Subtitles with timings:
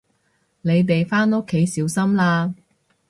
[0.61, 2.55] 你哋返屋企小心啦